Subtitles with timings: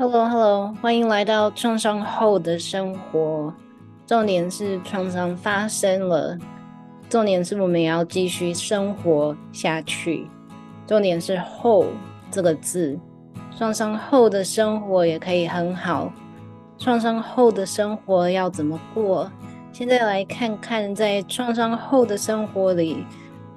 [0.00, 3.52] Hello，Hello，欢迎来到创伤后的生活。
[4.06, 6.38] 重点是创伤发生了，
[7.10, 10.26] 重点是我们要继续生活下去。
[10.86, 11.84] 重点是“后”
[12.32, 12.98] 这个字，
[13.54, 16.10] 创伤后的生活也可以很好。
[16.78, 19.30] 创伤后的生活要怎么过？
[19.70, 23.04] 现在来看看，在创伤后的生活里，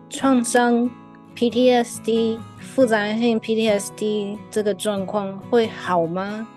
[0.10, 0.92] 创伤。
[1.36, 6.48] PTSD 复杂性 PTSD 这个状况会好吗？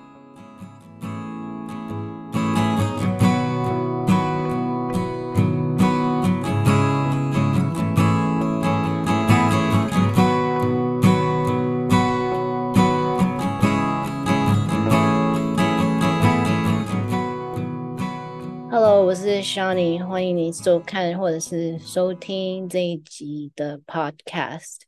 [19.47, 24.81] Shani，欢迎您收看或者是收听这一集的 Podcast。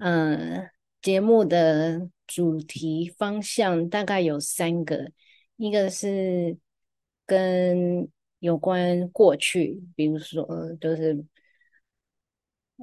[0.00, 0.70] 嗯，
[1.02, 5.10] 节目的主题方向大概有三个，
[5.58, 6.56] 一个是
[7.26, 10.48] 跟有关过去，比如说
[10.80, 11.22] 就是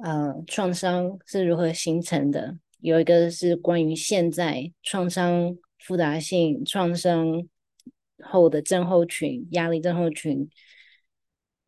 [0.00, 7.48] 呃创伤是如何形成的；有一个是关于现在创伤复杂性创伤。
[8.22, 10.48] 后的症候群、压力症候群，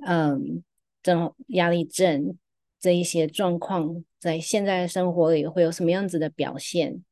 [0.07, 0.63] 嗯，
[1.03, 2.39] 症压力症
[2.79, 7.03] 这一些状况，在现在的生活里会有什么样子的表现？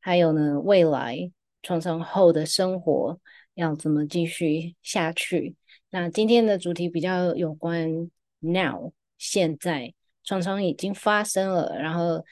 [0.00, 1.30] 还有呢，未来
[1.62, 3.20] 创伤后的生活
[3.54, 5.54] 要怎么继续下去？
[5.90, 9.94] 那今天的主题比较有关 now，现在
[10.24, 12.24] 创伤已经发生了，然后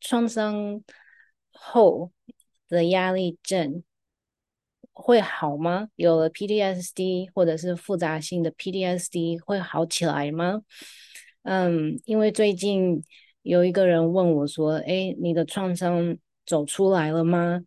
[0.00, 0.82] 创伤
[1.52, 2.10] 后
[2.68, 3.84] 的压力症。
[4.92, 5.88] 会好吗？
[5.96, 10.60] 有了 PTSD 或者是复杂性的 PTSD 会好起来吗？
[11.42, 13.02] 嗯，因为最近
[13.42, 17.62] 有一个人问我说：“哎，你的创伤走出来了吗？”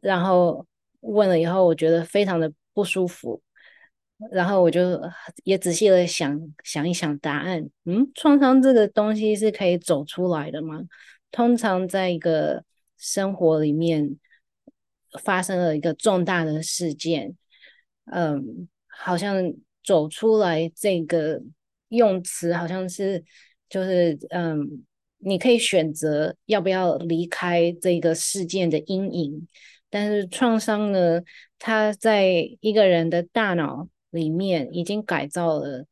[0.00, 0.64] 然后
[1.00, 3.42] 问了以后，我觉得非常的不舒服。
[4.30, 5.00] 然后我就
[5.44, 7.68] 也仔细的想想一想答案。
[7.86, 10.82] 嗯，创伤这个东西是可以走出来的吗？
[11.32, 12.62] 通常在一个
[12.96, 14.16] 生活里面。
[15.22, 17.36] 发生了一个重大的事件，
[18.12, 21.42] 嗯，好像走出来这个
[21.88, 23.24] 用词好像是
[23.68, 24.84] 就是嗯，
[25.18, 29.48] 你可以选择要不要离开这个事件的阴影，
[29.88, 31.20] 但是创伤呢，
[31.58, 35.86] 它在一个人的大脑里面已经改造了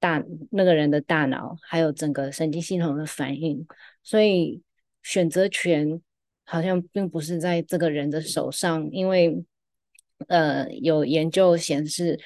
[0.00, 3.64] 大那个人的大脑，还有整个神经系统的反应，
[4.02, 4.60] 所以
[5.02, 6.02] 选择权。
[6.50, 9.44] 好像并不是在这个人的手上，因为
[10.28, 12.18] 呃，有研究显示，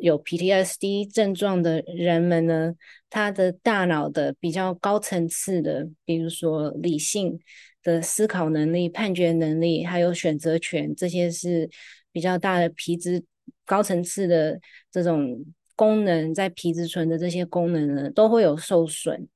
[0.00, 2.74] 有 PTSD 症状的人们呢，
[3.10, 7.38] 他的大脑的比较高层次的，比如说理性
[7.82, 11.68] 的思考能力、判决能力，还有选择权，这些是
[12.10, 13.22] 比较大的皮质
[13.66, 14.58] 高层次的
[14.90, 15.44] 这种
[15.76, 19.28] 功能，在皮质醇的这些功能呢，都会有受损。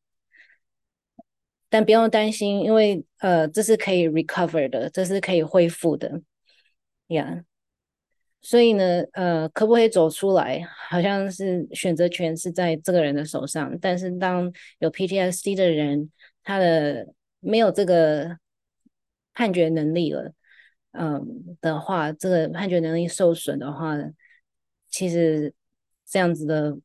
[1.74, 6.22] 但不用担心，因为呃，这是可以 recover 的，这是可以恢复的，
[7.08, 7.44] 呀、yeah。
[8.40, 10.64] 所以呢，呃，可不可以走出来？
[10.88, 13.76] 好像是选择权是在这个人的手上。
[13.80, 16.12] 但是当有 PTSD 的人，
[16.44, 18.38] 他的没有这个
[19.32, 20.32] 判决能力了，
[20.92, 23.96] 嗯、的话，这个判决能力受损的话，
[24.88, 25.52] 其实
[26.06, 26.78] 这样子的。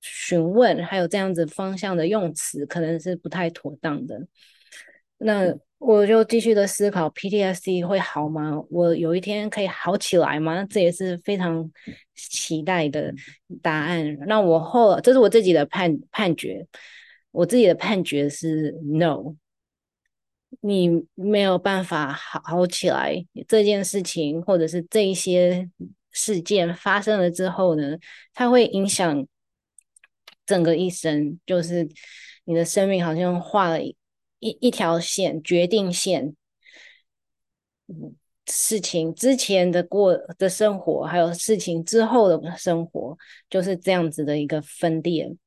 [0.00, 4.26] 询问还有这样子方向的用词，可能是不太妥当的。
[5.18, 8.62] 那我就继续的思考，PTSD 会好吗？
[8.70, 10.64] 我有一天可以好起来吗？
[10.64, 11.70] 这也是非常
[12.14, 13.12] 期待的
[13.60, 14.16] 答案。
[14.26, 16.66] 那我后，这是我自己的判判决，
[17.30, 19.34] 我自己的判决是 No，
[20.62, 23.22] 你没有办法好好起来。
[23.46, 25.68] 这件事情或者是这一些
[26.10, 27.98] 事件发生了之后呢，
[28.32, 29.26] 它会影响。
[30.50, 31.88] 整个一生，就是
[32.44, 33.94] 你的生命好像画了一
[34.40, 36.34] 一条线，决定线。
[38.46, 43.16] 事情之前的过的生活，还有事情之后的生活，
[43.48, 45.38] 就是这样子的一个分店。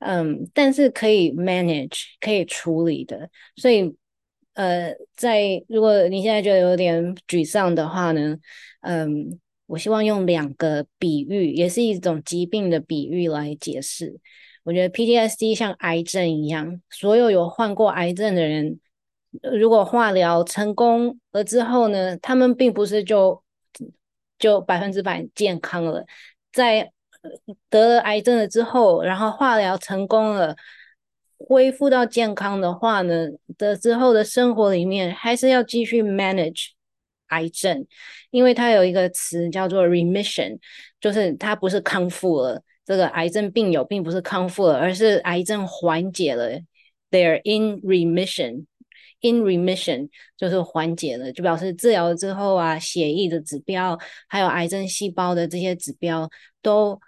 [0.00, 3.30] 嗯，但是可以 manage，可以处理的。
[3.56, 3.96] 所以，
[4.52, 8.36] 呃，在如果你现在觉得有点沮丧的话呢，
[8.82, 9.40] 嗯。
[9.68, 14.18] 我希望用两个比喻，也是一种疾病的比喻来解释。
[14.64, 18.80] 我觉得 PTSD 像癌症一样，所有有患过癌症的人，
[19.58, 23.42] 如果化疗成功了之后呢，他们并不是就
[24.38, 26.06] 就百分之百健康了。
[26.50, 26.90] 在
[27.68, 30.56] 得了癌症了之后，然后化疗成功了，
[31.36, 33.28] 恢复到健康的话呢，
[33.58, 36.70] 的之后的生活里面还是要继续 manage。
[37.28, 37.86] 癌症，
[38.30, 40.58] 因为它有一个词叫做 remission，
[41.00, 46.58] 就是它不是康复了，这个癌症病友并不是康复了，而是癌症缓解了
[47.10, 48.66] ，they're in remission。
[49.20, 53.98] In remission 就是缓解了，就表示治疗之后啊，血液的指标
[54.28, 56.30] 还有癌症细胞的这些指标
[56.62, 57.00] 都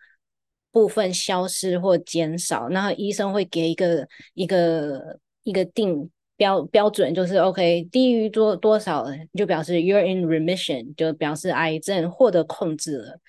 [0.73, 9.05] 部分消失或减少，然后医生会给一个一个一个定标标准，就是 OK 低于多多少
[9.35, 13.21] 就表示 you're in remission，就表示癌症获得控制了，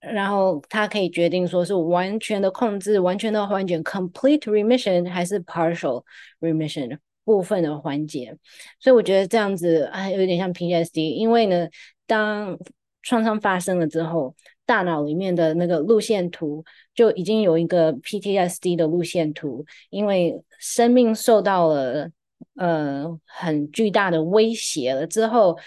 [0.00, 6.02] 然后他可以决定说是完全的控制，完全的缓解 complete remission 还是 partial
[6.40, 6.96] remission。
[7.24, 8.34] 部分的缓解，
[8.80, 11.68] 所以我觉得这样子啊，有点像 PTSD，因为呢，
[12.06, 12.58] 当
[13.02, 14.34] 创伤发生了之后，
[14.64, 22.10] 大脑里面的那个路线图就已经有一个 PTSD 的路线图，因为生命受到了
[22.56, 25.58] 呃很巨大的威胁了之后，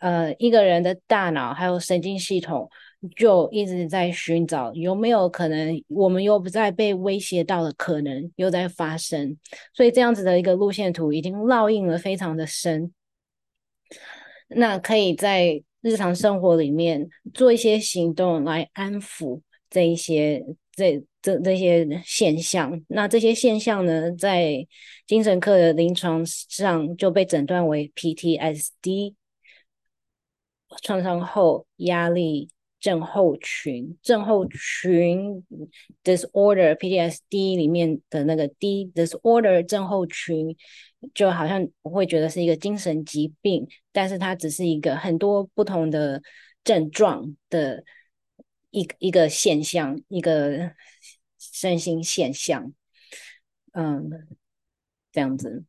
[0.00, 2.68] 呃，一个人的大脑还有神经系统。
[3.16, 9.36] 就一直在寻找有没有可能，我们又不再被威胁到的可能又在发生，
[9.74, 12.92] 所以这样子的一个路线图已经烙印了非常的深。
[14.46, 22.82] 那可以在日常生活里面做一些行动来安抚这一些这这这些现象。
[22.88, 24.66] 那这些现象呢，在
[25.06, 29.14] 精神科的临床上就被诊断为 PTSD，
[30.82, 32.50] 创伤后压力。
[32.82, 35.44] 症候群，症候群
[36.02, 40.56] disorder PTSD 里面的那个 D disorder 症候群，
[41.14, 46.20] 就好像我会觉得是一个精神疾病，但是它只是一个很多不同的
[46.64, 47.84] 症状的
[48.72, 50.72] 一一个现象，一个
[51.52, 52.72] 身心现象，
[53.74, 54.26] 嗯，
[55.12, 55.62] 这样子，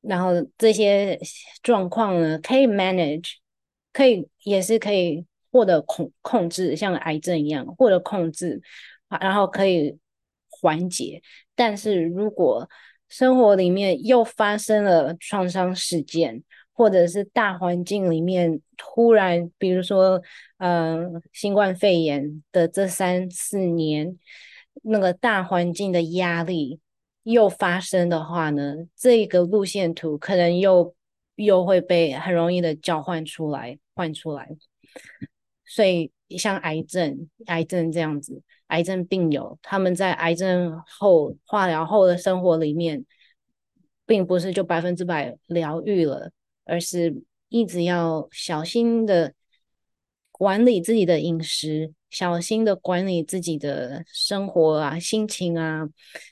[0.00, 1.18] 然后这些
[1.62, 3.32] 状况呢，可以 manage，
[3.92, 5.26] 可以也是可以。
[5.52, 8.60] 获得控控制，像癌症一样获得控制，
[9.08, 9.96] 然后可以
[10.50, 11.22] 缓解。
[11.54, 12.68] 但是如果
[13.08, 16.42] 生活里面又发生了创伤事件，
[16.74, 20.20] 或者是大环境里面突然，比如说，
[20.58, 24.18] 嗯、新冠肺炎的这三四年，
[24.82, 26.80] 那个大环境的压力
[27.22, 30.94] 又发生的话呢，这个路线图可能又
[31.34, 34.48] 又会被很容易的交换出来，换出来。
[35.64, 43.04] 所以，像癌症、癌症这样子，癌症病友他们在癌症后化疗后的生活里面，
[44.06, 46.30] 并不是就百分之百疗愈了，
[46.64, 49.34] 而是一直要小心的
[50.30, 55.86] 管理自己的饮食，小心的管理自己的生活啊、心情啊、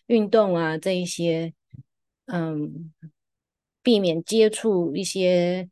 [0.06, 1.52] 运动啊这一些，
[2.24, 2.90] 嗯，
[3.82, 5.68] 避免接触一些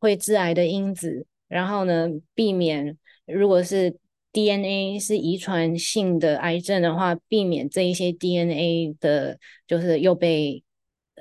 [0.00, 2.98] 会致癌的因子，然后呢，避免。
[3.24, 3.96] 如果是
[4.32, 9.38] DNA 是遗传性的癌症的话，避免这一些 DNA 的，
[9.68, 10.64] 就是又被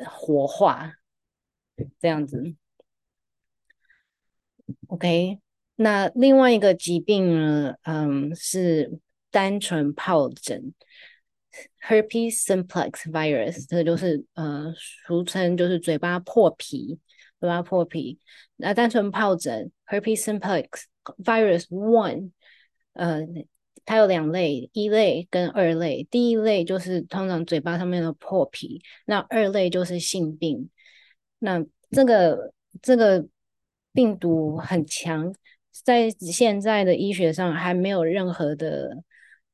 [0.04, 0.96] 活化
[2.00, 2.56] 这样子。
[4.88, 5.40] OK，
[5.82, 9.00] 那另外一个疾病呢，嗯，是
[9.30, 10.74] 单纯疱疹
[11.82, 14.74] （Herpes simplex virus），这就是呃，
[15.08, 17.00] 俗称就是嘴巴破皮，
[17.40, 18.20] 嘴巴破皮。
[18.58, 20.68] 那单纯疱疹 （Herpes simplex）。
[21.18, 22.30] Virus one，
[22.94, 23.26] 呃，
[23.86, 26.08] 它有两类，一类跟二类。
[26.12, 30.70] 第一类就是通常嘴巴上面的破皮，那二类就是性病。
[31.40, 32.54] 那这个
[32.84, 33.26] 这个
[33.92, 35.34] 病毒很强，
[35.72, 39.04] 在现在的医学上还没有任何的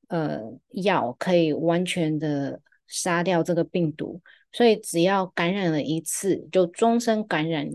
[0.08, 4.22] 呃药可以完全的杀掉这个病毒，
[4.52, 7.70] 所以只要感染了一次，就终身感染。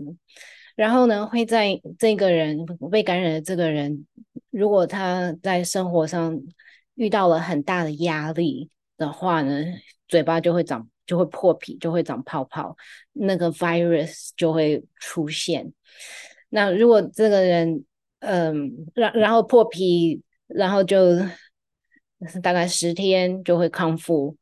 [0.75, 4.07] 然后呢，会在这个人被感染的这个人，
[4.49, 6.41] 如果他在生活上
[6.95, 9.63] 遇到了很大的压力的话呢，
[10.07, 12.75] 嘴巴就会长，就会破皮，就会长泡泡，
[13.11, 15.71] 那个 virus 就会出现。
[16.49, 17.85] 那如果这个人，
[18.23, 21.17] 嗯，然然后破皮，然后就
[22.41, 24.35] 大概十天就会康复，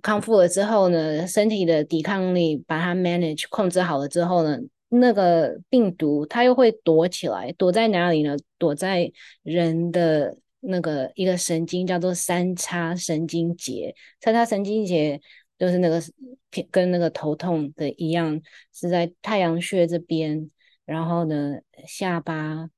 [0.00, 4.58] 康复了之后呢，身体的抵抗力把它 manage 控制好了之后呢。
[4.88, 8.36] 那个病毒它又会躲起来，躲在哪里呢？
[8.56, 9.10] 躲在
[9.42, 15.20] 人的那个一个神经叫做三叉神经节，三叉神经节
[15.58, 16.00] 就是那个
[16.70, 18.40] 跟那个头痛的一样，
[18.72, 20.48] 是在太阳穴这边，
[20.84, 21.56] 然后呢，
[21.88, 22.68] 下巴、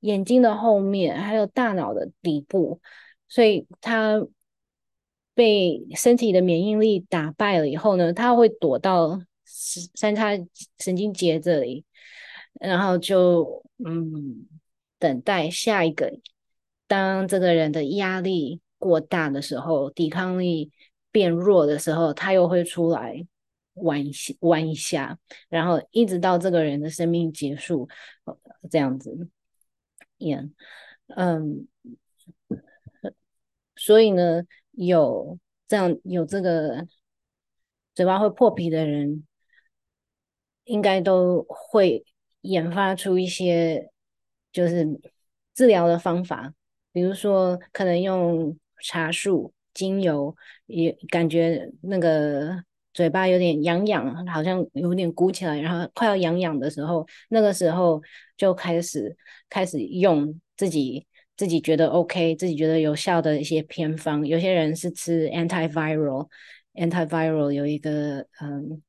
[0.00, 2.80] 眼睛的后面，还有大脑的底部，
[3.28, 4.26] 所以它
[5.34, 9.20] 被身体的免疫力打败了以后呢，它会躲到。
[9.50, 10.32] 三叉
[10.78, 11.82] 神经节这里，
[12.60, 14.46] 然后就嗯
[14.98, 16.12] 等待下一个。
[16.86, 20.70] 当这个人的压力过大的时候，抵抗力
[21.10, 23.26] 变弱的时候，他又会出来
[23.72, 27.88] 玩一下，玩一下，然后一直到这个人的生命结束，
[28.70, 29.30] 这样子。
[30.18, 30.50] Yeah，
[31.08, 31.68] 嗯，
[33.76, 36.86] 所以呢，有这样有这个
[37.94, 39.24] 嘴巴会破皮的人，
[40.64, 42.04] 应该都会
[42.40, 43.90] 研发出一些
[44.52, 44.86] 就是
[45.54, 46.52] 治疗的方法。
[46.90, 50.34] 比如说，可能用茶树、精油，
[50.66, 52.64] 也感觉那个
[52.98, 58.02] 嘴巴有点痒痒，好像有点鼓起来，然后快要痒痒的时候，那个时候
[58.36, 59.16] 就开始
[59.48, 64.26] 开始用自己自己觉得 OK、自己觉得有效的一些偏方。
[64.26, 68.82] 有些人是吃 antiviral，antiviral 有一个嗯，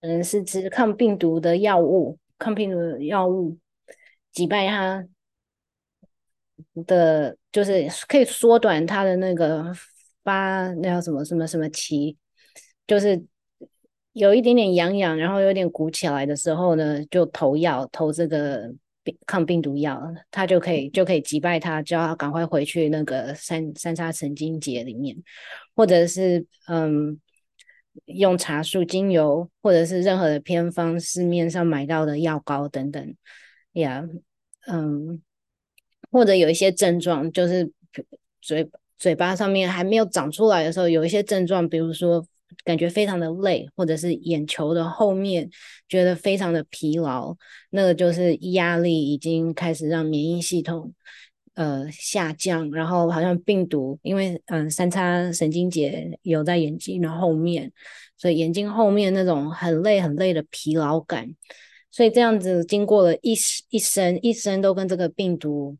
[0.00, 3.56] 嗯是吃抗病毒的药物，抗病毒的药物。
[4.30, 5.08] 击败它
[6.86, 9.72] 的，就是可以缩短它的那个
[10.26, 12.16] 发，那叫什么什么什么期，
[12.86, 13.24] 就是
[14.12, 18.74] 有一点点痒痒，然后有点鼓起来的时候呢，就投药，投这个
[19.24, 20.02] 抗病毒药，
[20.32, 25.16] 它就可以就可以击败它，就要赶快回去那个三三叉神经节里面，
[25.76, 27.20] 或者是嗯，
[28.06, 33.14] 用茶树精油，或者是任何的偏方，市面上买到的药膏等等，
[33.74, 34.02] 呀、
[34.66, 35.22] 嗯，
[36.10, 37.70] 或者有一些症状，就是
[38.40, 38.68] 嘴
[38.98, 42.24] 嘴巴上面还没有长出来的时候，有一些症状，比如说
[42.64, 45.48] 感觉非常的累，或者是眼球的后面
[45.88, 47.36] 觉得非常的疲劳，
[47.70, 50.92] 那个就是压力已经开始让免疫系统
[51.54, 57.72] 呃下降，然后好像病毒，因为嗯三叉神经节有在眼睛的后面，
[58.16, 61.34] 所以眼睛后面那种很累很累的疲劳感。
[61.90, 63.34] 所以这样子，经过了一
[63.70, 65.76] 一生，一生都跟这个病毒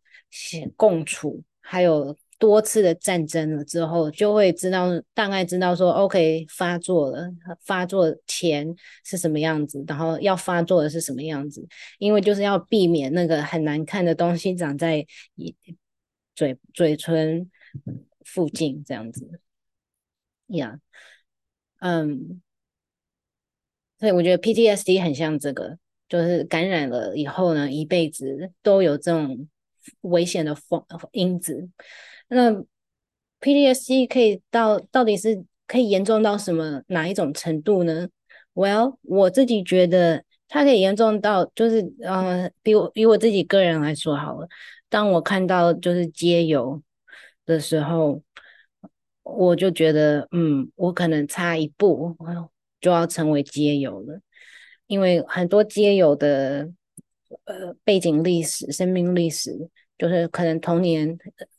[0.75, 8.75] 共处，还有多次的战争了之后，就会知道，大概知道说，OK，发作了，发作前
[9.05, 11.67] 是什么样子，然后要发作的是什么样子，
[11.99, 15.07] 因为就是要避免那个很难看的东西长在
[16.35, 17.51] 嘴嘴唇
[18.25, 19.41] 附近这样子。
[20.49, 20.79] 呀，
[21.81, 22.41] 嗯，
[23.99, 25.79] 所以我觉得 PTSD 很像这个。
[26.09, 29.49] 就是感染了以后呢，一辈子都有这种
[30.03, 31.69] 危险的风因子。
[32.29, 32.53] 那
[33.41, 38.09] PTSD 可以到到底是可以严重到什么哪一种程度呢
[38.55, 44.49] ？Well，我自己觉得它可以严重到就是呃，比我比我自己个人来说好了。
[44.89, 46.83] 当我看到就是街游
[47.45, 48.23] 的时候，
[49.23, 52.17] 我就觉得嗯，我可能差一步
[52.81, 54.21] 就要成为街游了。
[54.87, 56.71] 因为很多街游的
[57.45, 59.69] 呃背景历史、生命历史，
[59.99, 61.19] 就是可能童年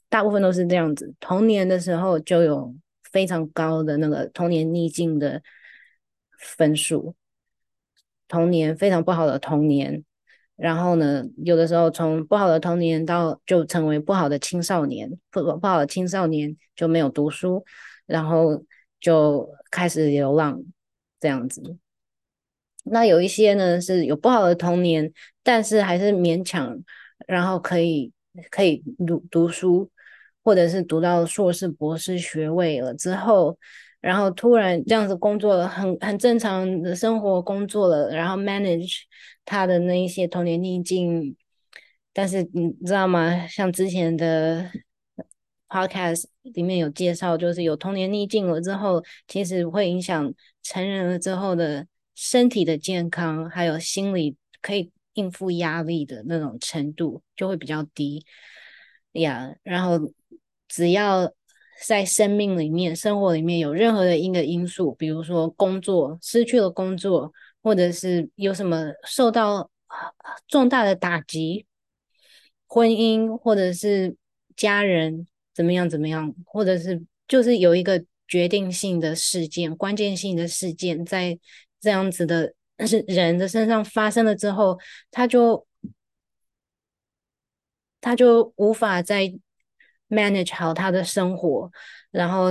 [0.09, 2.73] 大部分都是这样子，童年的时候就有
[3.11, 5.41] 非常高的那个童年逆境的
[6.39, 7.15] 分数，
[8.27, 10.03] 童年非常不好的童年，
[10.55, 17.65] 然后呢，有的时候从不好的童年到就成为不好的青少年，不不好的青少年就没有读书，
[18.05, 18.63] 然后
[18.99, 20.63] 就开始流浪
[21.19, 21.77] 这样子。
[22.83, 25.11] 那有一些呢是有不好的童年，
[25.43, 26.81] 但是还是勉强，
[27.27, 28.13] 然后可以
[28.49, 29.91] 可以读读书，
[30.47, 33.59] 或者是读到硕士、博士学位了之后，
[33.99, 39.01] 然后突然这样子工作了，很很正常的生活工作了，然后 manage
[39.43, 41.35] 他的那一些童年逆境，
[42.13, 43.45] 但是你知道吗？
[43.45, 44.71] 像之前的
[45.67, 51.85] podcast 里面有介绍，就是有童年逆境了之后，其实会影响成人了之后的。
[52.15, 58.25] 身体的健康，还有心理可以应付压力的那种程度就会比较低
[59.11, 59.53] 呀。
[59.61, 59.99] 然后
[60.67, 61.31] 只要
[61.85, 69.69] 在生命里面、生活里面有任何的一个因素，比如说工作失去了工作，或者是有什么受到
[70.47, 71.65] 重大的打击，
[72.65, 74.15] 婚姻或者是
[74.55, 81.39] 家人怎么样怎么样，或者是就是有一个决定性的事件、关键性的事件在。
[81.79, 82.55] 这样子的
[82.87, 84.79] 是人的身上发生了之后，
[85.11, 85.67] 他就
[88.01, 89.31] 他就无法再
[90.09, 91.71] manage 好他的生活，
[92.11, 92.49] 然后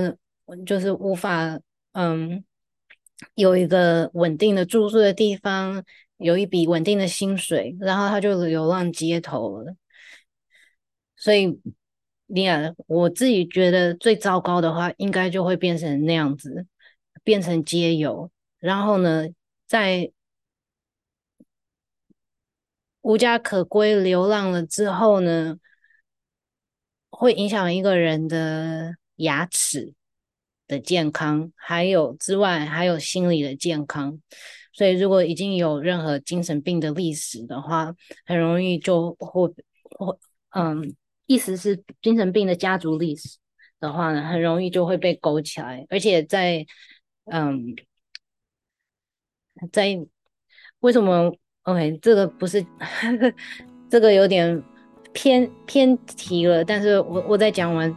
[0.65, 1.59] 就是无法
[1.93, 2.45] 嗯
[3.35, 5.85] 有一个稳定的住宿的地方，
[6.19, 9.75] 有一笔稳定的薪水，然后他就流浪街头了。
[11.17, 11.59] 所以，
[12.27, 16.67] 你看，我自己觉得最糟糕的话，应该就会变成那样子，
[17.25, 18.31] 变成街友。
[18.59, 19.27] 然后呢，
[19.67, 20.13] 在
[23.01, 25.57] 无家可归、流浪了之后呢，
[27.19, 29.95] 会影响一个人的牙齿
[30.69, 34.21] 的健康，还有之外还有心理的健康。
[34.75, 37.95] 所以，如果已经有任何精神病的历史的话，
[38.27, 39.49] 很容易就会
[39.97, 40.19] 会
[40.51, 40.95] 嗯，
[41.25, 43.39] 意思是精神病的家族历史
[43.81, 46.67] 的话呢，很容易就会被勾起来，而且在
[47.25, 47.75] 嗯，
[49.73, 49.99] 在
[50.81, 52.65] 为什么？OK，这个不是
[53.89, 54.63] 这个有点
[55.17, 57.93] 偏偏题了，但是我我在讲完。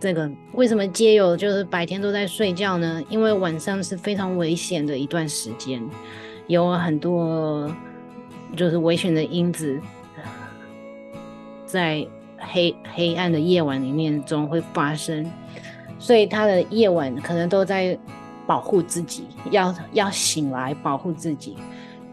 [0.00, 3.02] 这个为什么街友就是白天都在睡觉呢？
[3.10, 5.78] 因为晚上是非常危险的一段时间，
[6.46, 7.70] 有很多
[8.56, 9.78] 就是危险的因子，
[11.66, 12.06] 在
[12.38, 15.30] 黑黑暗的夜晚里面总会发生，
[15.98, 17.98] 所以他的夜晚可能都在
[18.46, 21.58] 保护自己，要要醒来保护自己，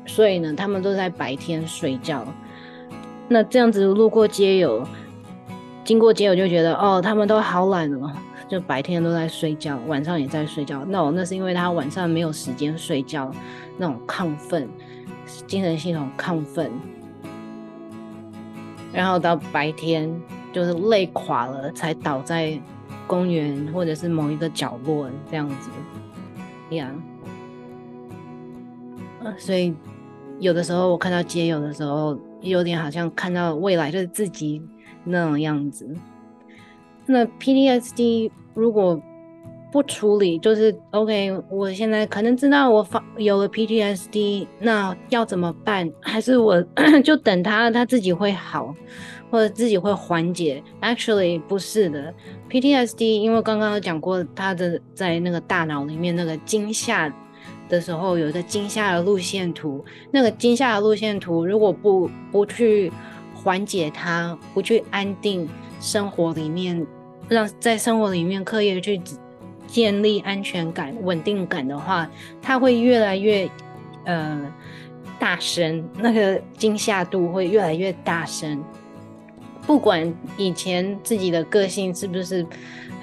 [0.06, 2.28] 所以呢，他们都在白天睡觉。
[3.28, 4.86] 那这样子路过街友。
[5.84, 8.12] 经过街，我就觉得哦，他们都好懒哦，
[8.50, 10.84] 就白天都在睡觉，晚上也在睡觉。
[10.84, 13.32] No，那是因为他晚上没有时间睡觉，
[13.78, 14.68] 那种亢奋，
[15.48, 16.70] 精神系统亢奋，
[18.92, 20.14] 然后到白天
[20.52, 22.60] 就是累垮了，才倒在
[23.08, 25.70] 公园或者是某一个角落这样子，
[26.76, 26.92] 呀、
[29.24, 29.74] yeah.，所以
[30.40, 34.62] 有的时候我看到街友的时候，有点好像看到未来就是自己。
[35.10, 35.88] 那种样子，
[37.06, 39.02] 那 PTSD 如果
[39.72, 41.32] 不处理，就是 OK。
[41.50, 45.90] 我现在可能知道我发有了 PTSD，那要怎么办？
[46.02, 46.62] 还是我
[47.06, 48.76] 就等他，他自己会好，
[49.32, 52.14] 或者自己会缓解？Actually 不是的
[52.50, 57.08] ，PTSD 因为刚刚有讲过，他的在那个大脑里面那个惊吓
[57.70, 62.92] 的时候有一个惊吓的路线图，那个惊吓的路线图如果不不去。
[63.40, 65.48] 缓解他，不去安定
[65.80, 66.86] 生活里面，
[67.30, 69.00] 让在生活里面刻意去
[69.68, 72.10] 建立安全感、稳定感的话，
[72.42, 73.48] 他会越来越
[74.06, 74.42] 呃
[75.18, 78.62] 大声，那个惊吓度会越来越大声。
[79.66, 82.46] 不管以前自己的个性是不是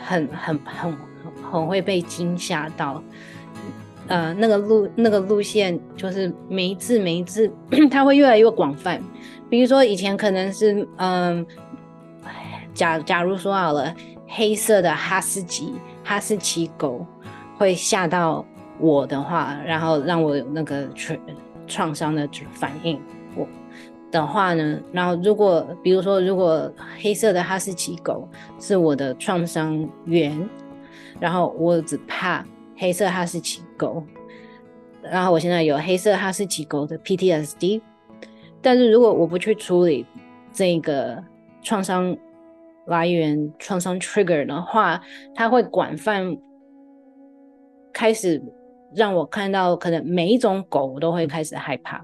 [0.04, 0.98] 很很很
[1.42, 3.02] 很会被惊吓到，
[4.06, 7.50] 呃，那个路那个路线就是每一次每一次，
[7.90, 9.00] 它会越来越广泛。
[9.48, 11.46] 比如说，以前可能是嗯，
[12.74, 13.94] 假假如说好了，
[14.28, 17.06] 黑色的哈士奇哈士奇狗
[17.56, 18.44] 会吓到
[18.78, 21.18] 我的话，然后让我有那个创
[21.66, 23.00] 创伤的反应，
[23.36, 23.46] 我
[24.10, 30.48] 的话呢，然后如果比如说，如果黑色的哈士奇狗是我的创伤源，
[31.20, 32.44] 然后我只怕
[32.76, 34.02] 黑色哈士奇狗，
[35.02, 37.80] 然后我现在有黑色哈士奇狗的 PTSD。
[38.60, 40.06] 但是如果我不去处理
[40.52, 41.22] 这个
[41.62, 42.16] 创伤
[42.86, 45.00] 来源、创伤 trigger 的话，
[45.34, 46.36] 它会广泛
[47.92, 48.42] 开始
[48.94, 52.02] 让我看到，可能每一种狗我都会开始害怕，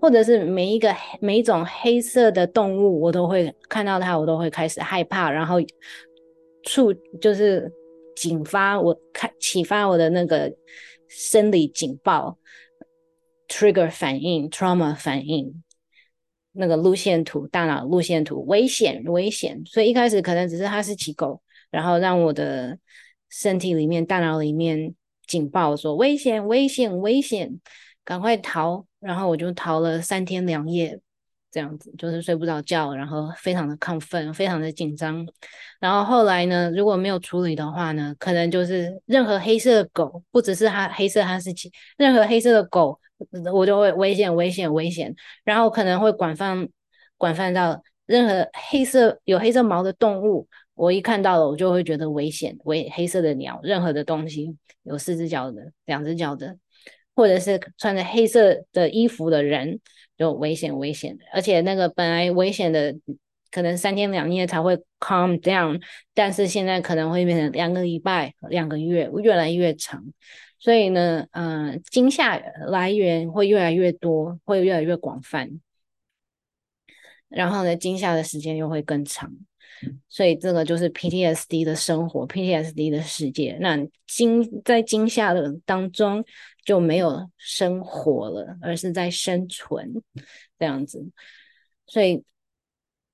[0.00, 5.56] 或者是每一个每一种黑色的动物我都会看到它，我都会开始害怕，然后
[6.62, 7.72] 触就是
[8.20, 10.52] 警发我开启发我的那个
[11.08, 12.36] 生理警报
[13.48, 15.62] trigger 反应、trauma 反应。
[16.52, 19.62] 那个路线图，大脑路线图，危险，危险。
[19.64, 22.78] 所以一开始可能只是哈士奇狗，然后让我的
[23.30, 24.94] 身体里面、大脑里面
[25.26, 27.58] 警报说危险，危险，危险，
[28.04, 28.84] 赶快逃。
[28.98, 31.00] 然后我就逃了三天两夜，
[31.50, 35.26] 这样子就是睡不着觉，然后非常的亢奋，非常的紧张。
[35.78, 43.00] 然后后来呢，如果没有处理的话呢，可能就是任何黑色的狗，不只是哈黑色哈士奇，任何黑色的狗。
[43.52, 46.66] 我就会危险，危险，危险，然后可能会广泛，
[47.18, 56.56] 广泛到任何黑色有黑色毛的动物，我一看到了，我就会觉得危险，危黑色的鸟，任何的东西有四只脚的、两只脚的，
[57.14, 59.80] 或者是穿着黑色的衣服的人，
[60.20, 62.94] 就危险，危险的，而且那个本来危险的，
[63.50, 65.80] 可能三天两夜才会 calm down，
[66.12, 70.04] 但是现在可能会变成两个礼拜、两个月，越来越长。
[70.58, 75.58] 所以呢，嗯、呃，惊吓来源会越来越多，会越来越广泛，
[77.30, 79.32] 然后呢，惊吓的时间又会更长，
[80.06, 83.56] 所以这个就是 PTSD 的生活，PTSD 的世界。
[83.58, 86.22] 那惊在惊吓的当中
[86.64, 89.92] 就没有生活了，而是在生存
[90.58, 91.04] 这样子。
[91.86, 92.22] 所以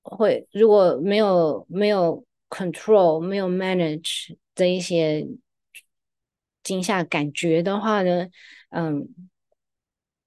[0.02, 5.26] 会如果没有没有 control，没有 manage 这一些。
[6.62, 8.26] 惊吓感觉的话呢，
[8.70, 9.06] 嗯，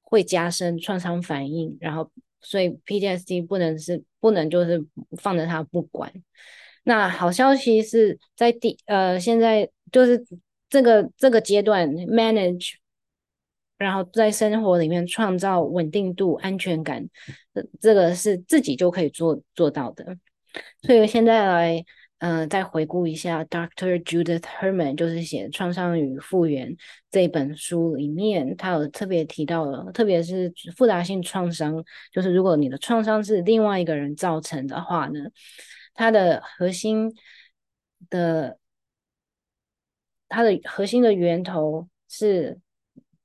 [0.01, 4.81] 会加深创伤反应，然后所以 PTSD 不能是不能就是
[5.17, 6.13] 放着它不管。
[6.83, 10.25] 那好消息是在第呃现在就是
[10.69, 12.75] 这个这个阶段 manage，
[13.79, 17.03] 然后在生活里面创造稳定度、安全感，
[17.81, 20.15] 这个是自己就可以做做到的。
[20.83, 21.83] 所以现在来。
[22.21, 23.97] 嗯、呃，再回顾一下，Dr.
[24.03, 26.69] Judith Herman 就是写《创伤与复原》
[27.09, 35.29] 这本书里面，他有特别提到了，特别是复杂性创伤，就是如果你的创伤是另外一个人造成的话呢，
[35.93, 37.09] 它的核心
[38.09, 38.59] 的，
[40.27, 42.59] 它的核心的源头是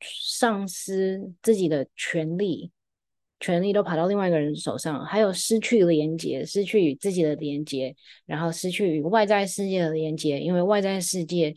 [0.01, 2.71] 丧失自己的权利。
[3.41, 11.55] 权利都跑到另外一个人手上，还有失去连接，失去与自己的连接，然后失去与外在世界的连接，因为外在世界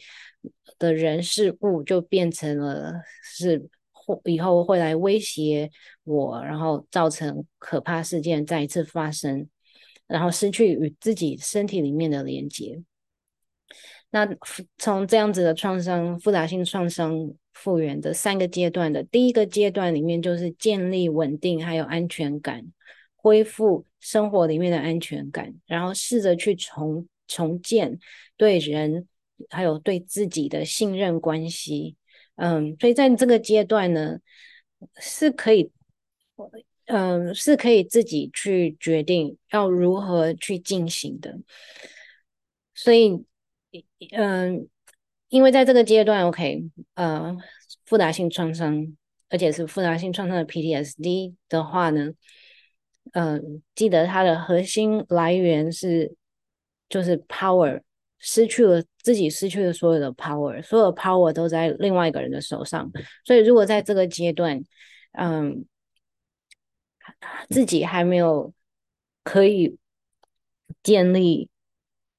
[0.77, 2.91] 的人事物就变成了
[3.23, 3.69] 是
[4.25, 5.69] 以后会来威胁
[6.03, 9.47] 我，然后造成可怕事件再一次发生，
[10.07, 12.81] 然后失去与自己身体里面的连接。
[14.09, 14.27] 那
[14.77, 22.71] 从这样子的创伤，复杂性创伤复原的三个阶段的第一个阶段里面，就是建立稳定还有安全感，
[23.15, 27.99] 恢复生活里面的安全感，然后试着去重重建
[28.37, 29.07] 对人
[29.49, 31.95] 还有对自己的信任关系。
[32.35, 34.19] 嗯，所以在这个阶段呢，
[34.99, 35.71] 是可以，
[36.85, 41.39] 嗯，是可以自己去决定要如何去进行的。
[42.75, 43.25] 所以。
[44.11, 44.67] 嗯，
[45.29, 46.63] 因为在这个阶段，OK，
[46.95, 47.35] 呃，
[47.85, 48.95] 复杂性创伤，
[49.29, 52.11] 而且是复杂性创伤的 PTSD 的话呢，
[53.13, 56.15] 嗯，记得它的核心来源是
[56.89, 57.81] 就是 power，
[58.17, 62.89] 失去了自己，失去了所有的 power，所有 power 都在另外一个人的手上。
[63.25, 64.63] 所以，如果在这个阶段，
[65.13, 65.65] 嗯，
[67.49, 68.53] 自己还没有
[69.23, 69.77] 可以
[70.83, 71.49] 建立。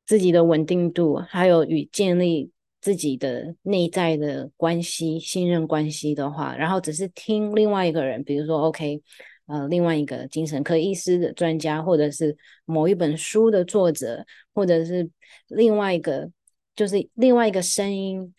[0.07, 9.03] 自己的稳定度，还有与建立自己的内在的关系、信任关系的话，然后只是听另外一个人，比如说，OK，
[9.47, 15.11] 呃，另外一个精神科医师的专家，或者是某一本书的作者，或者是
[15.49, 16.31] 另外一个，
[16.77, 18.35] 就是另外一个声音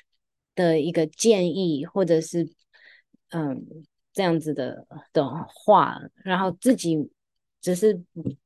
[0.56, 2.50] 的一个建议，或者是
[3.30, 3.66] 嗯
[4.14, 7.10] 这样子的的话，然后自己
[7.62, 8.02] 只是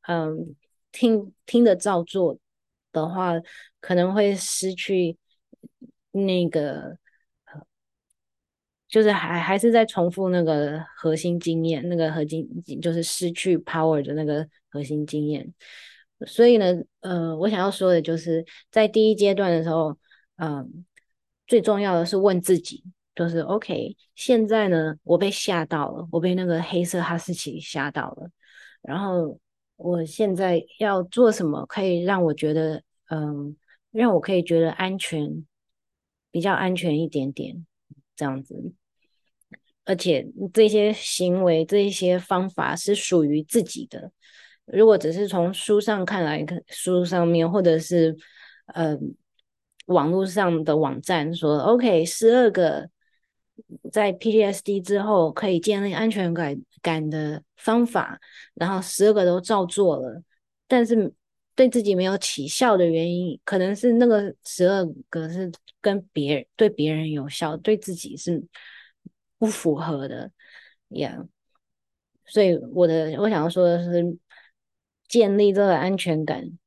[0.07, 0.55] 嗯
[0.91, 2.37] 听听的照做。
[2.91, 3.33] 的话，
[3.79, 5.17] 可能会失去
[6.13, 6.97] 那个，
[8.87, 12.47] 就是还还是在重复那个核心经验，那个核心
[12.81, 15.53] 就是失去 power 的那个核心经验。
[16.25, 19.97] 所以呢，呃，我想要说的就是，在第一阶段的时候，
[20.37, 20.85] 嗯、
[21.45, 28.29] 最重要的是问自己，就是 OK，现在呢，我被吓到了，我被那个黑色哈士奇吓到了，
[28.81, 29.39] 然后。
[29.75, 33.57] 我现在要做什么可以让我觉得，嗯，
[33.91, 35.45] 让我可以觉得安全，
[36.33, 37.65] 比较安全一点点，
[38.17, 38.73] 这样子。
[39.85, 44.11] 而且这些行为、这些方法是属于自己的。
[44.65, 48.17] 如果只是从书上看来，书上面或者是
[48.73, 49.15] 嗯
[49.85, 52.89] 网络上的网站说，OK，十二个
[53.91, 56.59] 在 PTSD 之后可以建立安全感。
[56.83, 58.19] 感的方法，
[58.55, 60.21] 然后十二个都照做了，
[60.67, 61.13] 但是
[61.55, 68.43] 对自己没有起效的原因，可能是那个十二个是跟别人对别人有效，对自己是
[69.37, 70.31] 不符合的
[70.89, 71.27] ，Yeah。
[72.25, 74.17] 所以我的我想要说的是，
[75.07, 76.57] 建立这个安全感，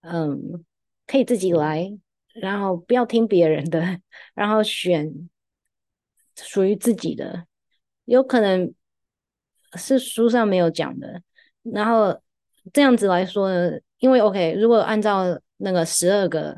[0.00, 0.64] 嗯，
[1.06, 1.98] 可以自己来，
[2.34, 4.00] 然后不要听别人的，
[4.34, 5.28] 然后选
[6.36, 7.46] 属于自己的，
[8.04, 8.74] 有可能。
[9.74, 11.22] 是书上没有讲的，
[11.62, 12.22] 然后
[12.72, 15.24] 这样子来说呢，因为 OK，如果按照
[15.56, 16.56] 那个十二个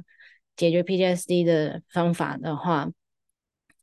[0.56, 2.90] 解决 PTSD 的方法的话，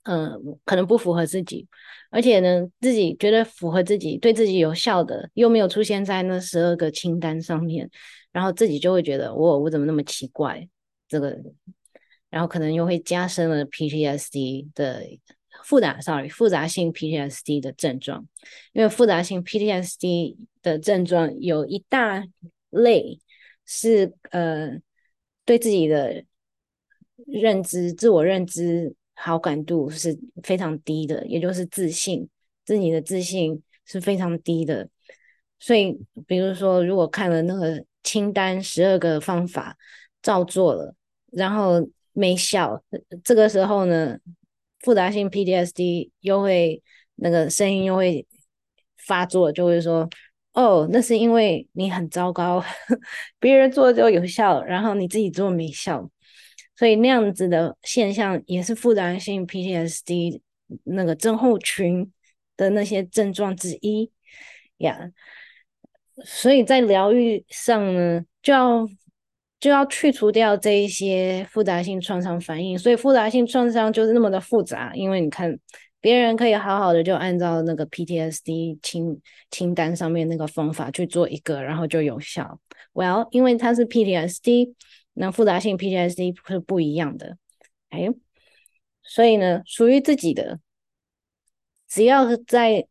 [0.03, 1.67] 嗯、呃，可能不符合自己，
[2.09, 7.89] 而且呢，自己觉得符合自己、对自己有效的，又没有出现在那十二个清单上面，
[8.31, 10.67] 然后自己就会觉得我我怎么那么奇怪，
[11.07, 11.37] 这个，
[12.29, 15.03] 然后可能又会加深了 PTSD 的。
[15.67, 18.25] 复杂，sorry，复杂性 PTSD 的症状，
[18.71, 22.23] 因为复杂性 PTSD 的症状有一大
[22.69, 23.19] 类
[23.65, 24.77] 是呃
[25.43, 26.23] 对自己的
[27.25, 32.29] 认知、自我认知好感度是非常低的，也就是自信，
[32.63, 34.87] 自己的自信是非常低的。
[35.59, 39.75] 所以，比如说，如果看了那个清单十二个方法，
[40.21, 40.95] 照做了，
[41.33, 42.81] 然后没效，
[43.21, 44.17] 这个时候呢？
[44.87, 46.81] 复杂性 PTSD 又会
[47.15, 48.25] 那个声音又会
[49.05, 50.09] 发作，就会说
[50.53, 52.63] 哦，那是因为你很糟糕，
[53.37, 56.09] 别人做就有效，然后你自己做没效，
[56.77, 60.39] 所以那样子的现象也是复杂性 PTSD
[60.85, 62.09] 那个症候群
[62.55, 64.09] 的那些症状之一
[64.77, 65.11] 呀。
[66.23, 68.87] 所以在疗愈上呢，就要
[69.59, 72.77] 就要去除掉这一些复杂性创伤反应。
[72.77, 75.59] 所以复杂性创伤就是那么的复杂，因为你看。
[75.99, 82.61] 别人可以好好的就按照那个 PTSD 清清单上面那个方法去做一个，然后就有效。
[82.93, 84.75] Well，因为它是 PTSD，
[85.13, 87.37] 那复杂性 PTSD 是不一样的。
[87.89, 88.07] 哎，
[89.03, 90.59] 所以呢，属于自己的，
[91.89, 92.87] 只要是在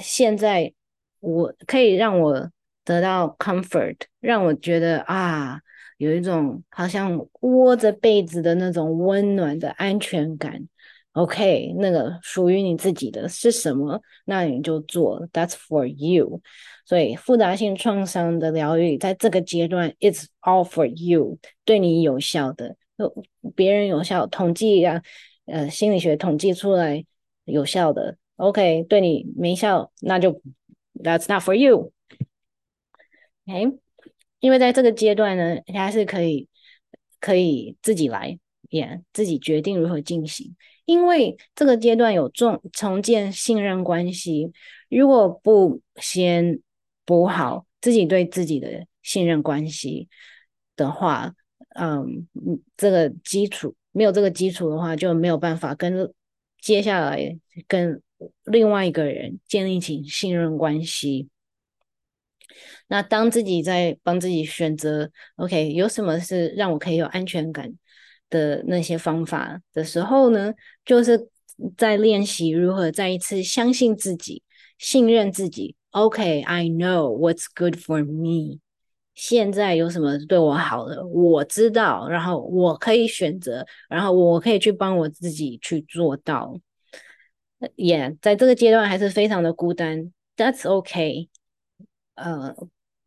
[0.00, 0.72] 现在，
[1.18, 2.50] 我可以让我
[2.84, 5.60] 得到 comfort，让我觉得啊，
[5.96, 10.68] 有一种好像窝着被子的那种温暖的安全感。
[11.12, 14.00] OK，那个属于你自己的是什么？
[14.24, 16.42] 那你就做，That's for you。
[16.84, 22.76] 所以复杂性创伤的疗愈，在这个阶段，It's all for you，对你有效的，
[23.54, 25.00] 别人有效，统计啊，
[25.46, 27.06] 呃，心理学统计出来
[27.44, 30.42] 有效的，OK，对你没效，那就
[30.94, 31.92] That's not for you。
[33.46, 33.78] OK，
[34.44, 36.46] 因为在这个阶段呢，它是可以
[37.18, 40.54] 可以自己来，演、自己决定如何进行。
[40.84, 44.52] 因为这个阶段有重重建信任关系，
[44.90, 46.60] 如果不先
[47.06, 50.10] 补好自己对自己的信任关系
[50.76, 51.34] 的话，
[51.76, 52.28] 嗯，
[52.76, 56.12] 这个基础没有这个基础的话，就没有办法跟
[56.60, 57.34] 接下来
[57.66, 58.02] 跟
[58.44, 61.30] 另外一个人建立起信任关系。
[62.88, 67.72] 那当自己在帮自己选择，OK，有什么是让我可以有安全感
[68.30, 70.52] 的那些方法的时候呢，
[70.84, 71.28] 就是
[71.76, 74.42] 在练习如何再一次相信自己、
[74.78, 75.76] 信任自己。
[75.90, 78.60] OK，I know what's good for me。
[79.14, 86.58] 现在有什么对我好的，我知道，然后我可以选择，然后我可以去帮我自己去做到。
[87.76, 91.28] 也、在这个阶段还是非常的孤单，That's OK。
[92.14, 92.54] 呃。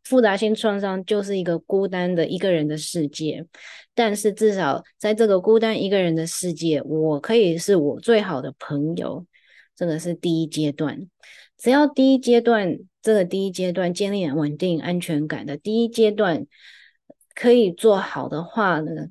[0.04, 3.44] 复杂性创伤就是一个孤单的一个人的世界，
[3.94, 9.26] 但是至少在这个孤单一个人的世界，我可以是我最好的朋友。
[9.76, 11.06] 这个是第一阶段，
[11.58, 16.46] 只要第一阶段这个第一阶段建立稳定安全感的第一阶段
[17.34, 19.08] 可以做好的话呢，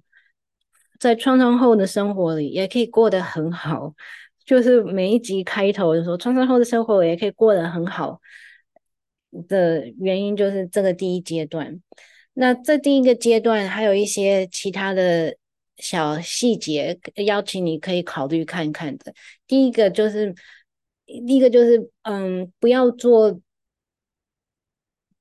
[0.99, 3.93] 在创伤后的生活里也可以过得很好。
[4.43, 8.19] 就是每一集开头的时候，创伤后的生活也可以过得很好。
[9.47, 11.81] 的原因就是这个第一阶段，
[12.33, 15.35] 那这第一个阶段还有一些其他的
[15.77, 19.13] 小细节，邀请你可以考虑看看的。
[19.45, 20.33] 第一个就是，
[21.05, 23.39] 第一个就是，嗯，不要做，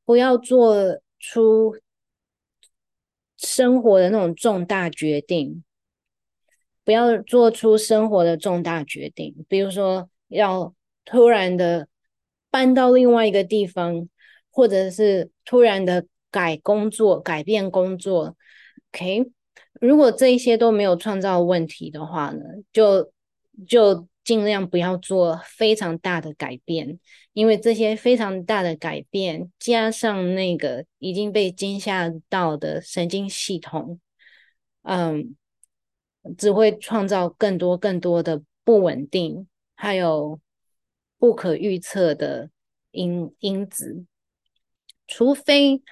[0.05, 1.77] 不要做出
[3.37, 5.65] 生活的那种重大决定，
[6.85, 10.75] 不要做出生活的重大决定，比如说要
[11.05, 11.89] 突然的。
[12.51, 14.09] 搬到另外一个地方，
[14.51, 18.37] 或者是突然的改工作、改变工作
[18.93, 19.31] ，OK？
[19.81, 23.13] 如果这一些都没有创造问题的话呢，就
[23.67, 26.99] 就尽量不要做非常大的改变，
[27.33, 34.01] 因为这些非常大的改变加上那个已经被惊吓到的神经系统，
[34.83, 35.37] 嗯，
[36.39, 40.41] 只会创造更多更多的不稳定，还有。
[41.27, 42.51] 不可预测的
[42.93, 44.05] 因因子，
[45.09, 45.83] 除非，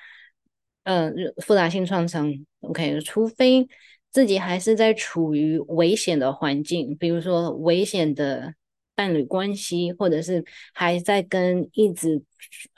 [0.84, 3.66] 呃，复杂性创伤，OK，除非
[4.12, 8.54] 自己还是在处于危险的环境，比如说危险的
[8.94, 12.22] 伴侣关系，或者是还在跟一直，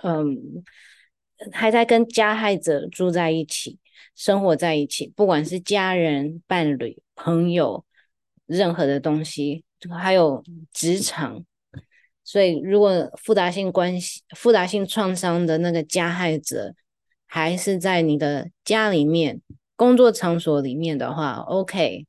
[0.02, 0.64] 嗯，
[1.52, 3.78] 还在跟加害者住在一起，
[4.14, 7.84] 生活在一起，不管是家人、伴侣、朋友，
[8.46, 10.42] 任何的东西，还有
[10.72, 11.44] 职场。
[12.28, 16.74] 所以，如果复杂性关系、复杂性创伤的那个加害者
[17.24, 19.40] 还是在你的家里面、
[19.76, 22.04] 工作场所里面的话，OK，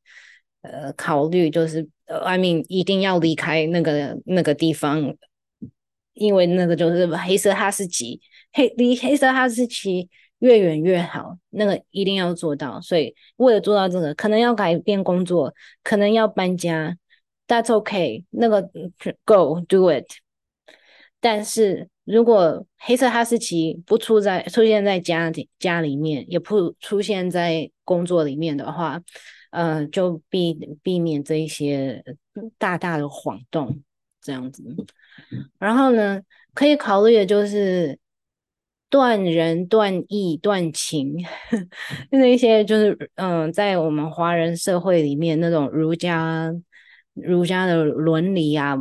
[0.64, 5.14] 呃，考虑就是，I mean，一定要离开那个那个地方，
[6.16, 8.20] 因为那个就是黑色哈士奇，
[8.54, 12.82] 黑离黑色哈士奇越远越好，那个一定要做到。
[12.82, 15.54] 所以，为了做到这个，可能要改变工作，
[15.84, 16.98] 可能要搬家。
[17.48, 18.62] That's okay，那个
[19.26, 20.06] Go do it。
[21.20, 29.02] 但是如果黑色哈士奇不出在出现在家里家里面，也不出现在工作里面的话，
[29.52, 32.04] 呃，就避避免这一些
[32.58, 33.82] 大大的晃动
[34.22, 34.64] 这样子。
[35.58, 36.22] 然后呢，
[36.54, 37.98] 可以考虑的就是
[38.90, 41.26] 断人、断义、断情，
[42.12, 46.54] 那些就是嗯、在我们华人社会里面那种儒家
[47.22, 48.78] 儒家的伦理啊，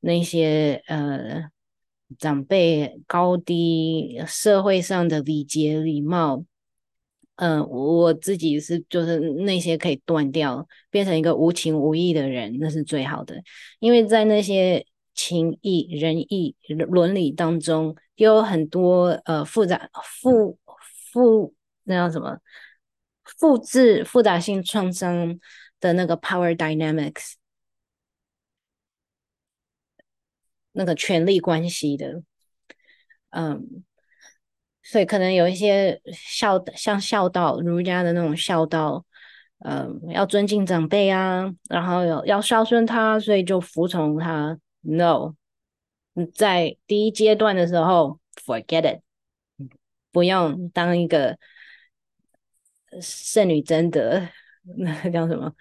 [0.00, 1.50] 那些呃
[2.18, 6.44] 长辈高低、社会上的礼节礼貌，
[7.36, 13.42] 嗯、呃，我自己是就是那些可以断掉，变成一个无情无义的人，那是最好的，
[13.80, 16.54] 因为在那些情义、仁义、
[16.88, 17.96] 伦理当中。
[18.16, 20.56] 有很多呃复杂复
[21.10, 22.38] 复那叫什么
[23.24, 25.40] 复制复杂性创伤
[25.80, 27.32] 的那个 power dynamics，
[30.72, 32.22] 那个权力关系的，
[33.30, 33.84] 嗯，
[34.82, 39.04] 所以可能有一些孝像孝道儒家的那种孝道，
[39.60, 44.58] 嗯，要尊敬长辈啊，然后要要孝顺他，所以就服从他。
[44.80, 45.34] No。
[46.34, 49.00] 在第一阶段的时候，forget it，
[50.10, 51.38] 不用当一个
[53.00, 54.28] 圣女贞德，
[54.76, 55.54] 那叫什么？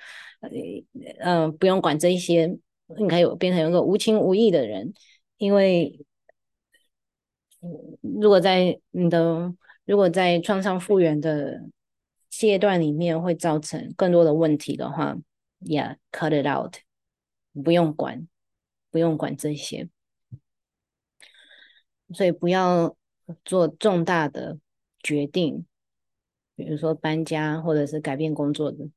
[1.19, 2.57] 嗯、不用管这一些，
[2.97, 4.93] 应该有变成一个无情无义的人。
[5.37, 6.05] 因为
[8.01, 9.53] 如果在你的
[9.85, 11.63] 如果在创伤复原的
[12.29, 15.17] 阶段里面会造成更多的问题的话
[15.61, 16.75] ，Yeah，cut it out，
[17.63, 18.27] 不用管，
[18.89, 19.89] 不用管这些。
[22.13, 22.95] 所以不要
[23.45, 24.59] 做重大的
[25.01, 25.65] 决定，
[26.55, 28.89] 比如说搬家或者是改变工作的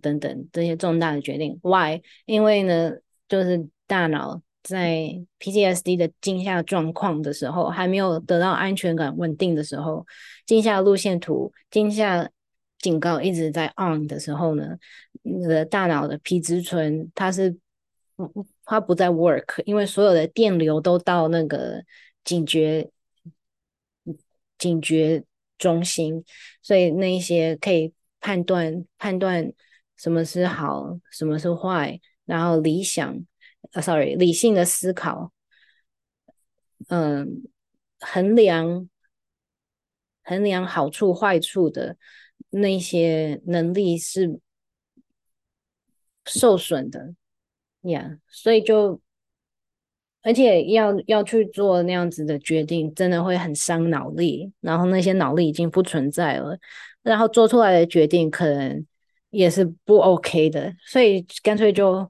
[0.00, 1.60] 等等这些重大的决定。
[1.62, 2.02] Why？
[2.24, 2.92] 因为呢，
[3.32, 10.06] 就是大脑在 PTSD 的惊吓状况的时候，还没有得到安全感稳定的时候，
[10.44, 12.28] 惊吓路线图、惊吓
[12.78, 14.76] 警告一直在 on 的时候呢，
[15.22, 17.56] 那个大脑的皮质醇它是
[18.66, 21.82] 它不在 work，因为所有的电流都到那个。
[22.24, 22.88] 警觉，
[24.56, 25.24] 警觉
[25.58, 26.24] 中心，
[26.62, 29.52] 所以那一些可以判断判断
[29.96, 32.00] 什么是好，什么是坏，
[32.32, 33.14] 然后理想，
[33.72, 35.30] 呃，sorry，理性的思考，
[36.88, 37.42] 嗯，
[38.00, 38.88] 衡量
[40.22, 41.98] 衡量好处坏处的
[42.48, 44.40] 那些能力是
[46.24, 47.14] 受损的
[47.82, 48.98] ，yeah，所以就。
[50.24, 54.52] 而且要要去做那样子的决定，真的会很伤脑力。
[54.60, 56.56] 然后那些脑力已经不存在了，
[57.02, 58.86] 然后做出来的决定可能
[59.30, 60.72] 也是不 OK 的。
[60.86, 62.08] 所以干脆就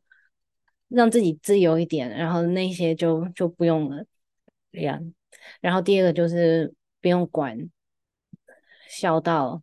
[0.94, 4.04] 让自己自由一点，然后那些就就不用了。
[4.70, 5.12] 这样。
[5.60, 7.70] 然后第二个就是不用管
[8.88, 9.62] 孝道，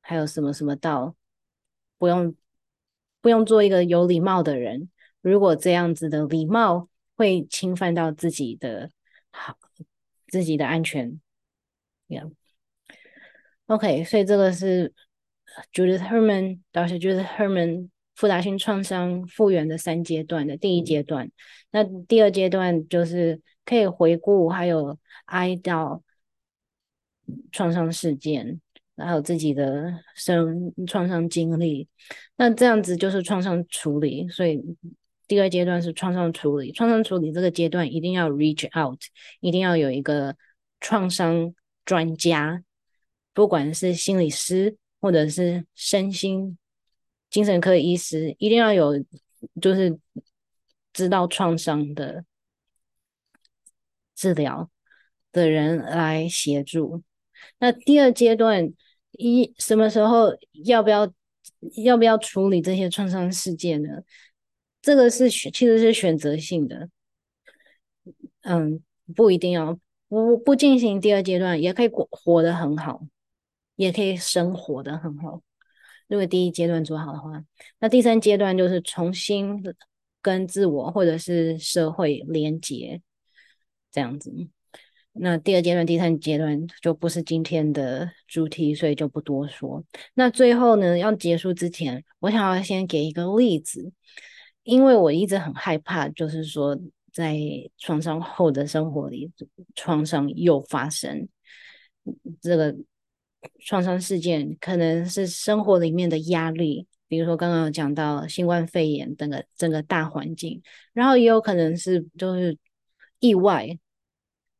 [0.00, 1.14] 还有什么什么道，
[1.98, 2.34] 不用
[3.20, 4.90] 不用做一个有礼貌的人。
[5.20, 8.90] 如果这样子的礼貌会侵犯到自己的
[9.30, 9.56] 好，
[10.28, 11.20] 自己的安全
[12.08, 12.32] 这样。
[13.66, 14.92] OK，所以这个是
[15.72, 16.98] Judith Herman，Dr.
[16.98, 17.90] Judith Herman
[18.22, 21.28] 复杂性创伤复原的三阶段的第一阶段。
[21.72, 26.00] 那第二阶段就是可以回顾，还有哀悼
[27.50, 28.60] 创伤事件。
[28.96, 31.88] 还有自己的生创伤经历，
[32.36, 34.62] 那这样子就是创伤处理，所以。
[35.28, 39.00] 第二阶段是创伤处理，创伤处理这个阶段一定要 reach out，
[39.40, 40.36] 一定要有一个
[40.78, 41.54] 创伤
[41.86, 42.62] 专家，
[43.32, 46.58] 不管是心理师或者是身心
[47.32, 49.04] 精神科医师，一定要有
[49.60, 49.98] 就是
[50.92, 52.24] 知道创伤的
[54.14, 54.70] 治疗
[55.32, 57.02] 的人来协助。
[57.58, 58.72] 那第二阶段
[59.12, 60.28] 一什么时候
[60.64, 61.12] 要不要
[61.84, 64.02] 要不要处理这些创伤事件呢？
[64.82, 66.90] 这个是，其实是选择性的，
[68.42, 68.82] 嗯，
[69.16, 73.00] 不一定要不不进行第二阶段，也可以活活得很好，
[73.76, 75.40] 也可以生活得很好。
[76.12, 77.42] 如果第一阶段做好的话，
[77.78, 79.64] 那第三阶段就是重新
[80.20, 83.00] 跟自我或者是社会连接，
[83.90, 84.30] 这样子。
[85.14, 89.82] 那第二阶段、第三阶段就不是今天的主题，所以就不多说。
[90.12, 93.90] 那最后呢，要结束之前，我想要先给一个例子。
[94.64, 96.78] 因为我一直很害怕，就是说
[97.10, 97.38] 在
[97.78, 99.32] 创伤后的生活里，
[99.74, 101.26] 创伤又发生。
[102.42, 102.76] 这个
[103.60, 110.62] 创伤事件可能是生活里面的压力，比如说刚刚有讲到新冠肺炎整个整个大环境，
[110.92, 112.56] 然后也有可能是就是
[113.20, 113.78] 意外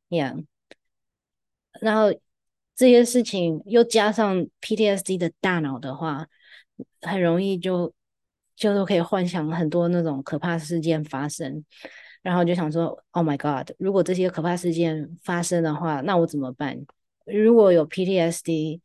[0.09, 0.45] ，，Yeah，，
[1.81, 2.13] 然后
[2.75, 6.29] 这些事情又加上 PTSD 的大脑的话，
[7.01, 7.95] 很容易就。
[8.55, 11.65] 就是可以幻想很多那种可怕事件发生，
[12.21, 16.79] 然后就想说，Oh my God，如果这些可怕事件发生的话，那我怎么办？
[17.27, 18.81] 如果有 PTSD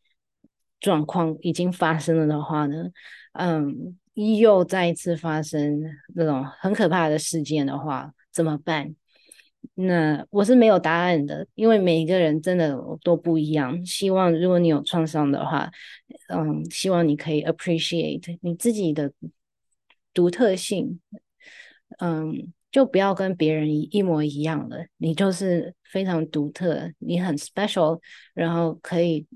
[0.80, 2.90] 状况已经发生了的话呢？
[3.34, 5.82] 嗯，又再一次发生
[6.16, 8.96] 那种很可怕的事件的话，怎么办？
[9.74, 13.86] 那我是没有答案的，因为每一个人真的都不一样。
[13.86, 15.70] 希望如果你有创伤的话，
[16.30, 19.12] 嗯，希望你可以 appreciate 你自己的
[20.14, 21.00] 独特性，
[22.00, 24.86] 嗯，就不要跟别人一模一样了。
[24.97, 27.99] 你就是非常独特，你很 special，
[28.34, 29.28] 然后可以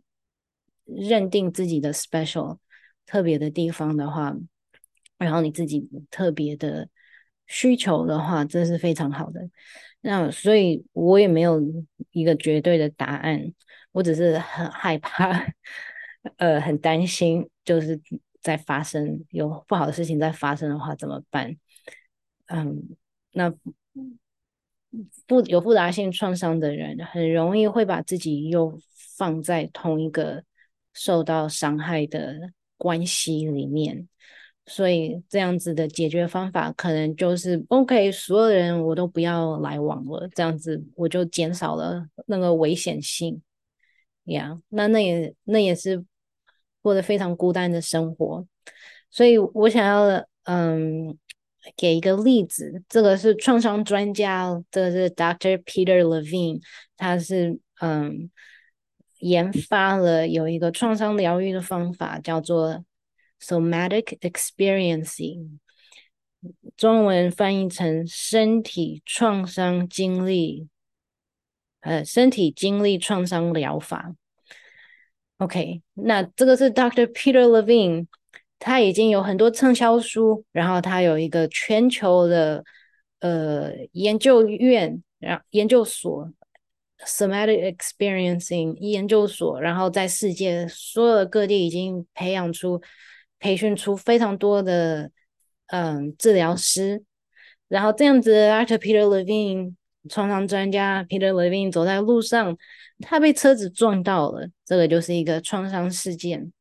[0.86, 2.58] 认定自己的 special
[3.06, 4.36] 特别的地方的话，
[5.18, 6.90] 然后你自己特别的
[7.48, 9.50] 需求的话，这是非常好的。
[10.02, 11.62] 那所以，我也没有
[12.12, 13.54] 一个绝对的答案，
[13.92, 15.46] 我只是很害怕，
[16.38, 18.00] 呃，很担心，就是
[18.42, 21.56] 在发生有不好的事情在发生的话怎么办？
[22.48, 22.82] 嗯，
[23.34, 23.54] 那
[25.26, 28.78] 不有复杂性创伤的人，很容易会把自己又
[29.18, 30.44] 放在同一个
[30.94, 34.08] 受到伤害的关系里面。
[34.66, 43.42] 所以这样子的解决方法，可能就是 OK，所有人我都不要来往了，这样子我就减少了那个危险性。
[44.26, 46.06] 呀、yeah，那那也那也是
[46.82, 48.46] 过得非常孤单的生活。
[49.10, 51.18] 所以我想要嗯
[51.76, 56.62] 给一个例子，这个是创伤专家，这个是 Doctor Peter Levine，
[56.98, 58.30] 他是嗯
[59.20, 62.84] 研发了有一个创伤疗愈的方法，叫做。
[63.44, 65.58] Somatic experiencing，
[66.78, 70.68] 中文翻译成身体创伤经历，
[71.80, 74.14] 呃，身体经历创伤疗法。
[75.38, 78.06] OK，那这个是 Doctor Peter Levine，
[78.62, 82.64] 他已经有很多畅销书，然后他有一个全球的
[83.20, 86.32] 呃研究院，然研究所。
[87.04, 92.80] Somatic experiencing 研究所，然后在世界所有的各地已经培养出。
[93.44, 95.10] 培训出非常多的
[95.66, 97.04] 嗯治疗师，
[97.68, 98.78] 然后这样子，Dr.
[98.78, 99.74] Peter Levine
[100.08, 102.56] 创伤专家 Peter Levine 走在路上，
[103.00, 106.54] 他被车子撞到了，这个就是一个创伤事件。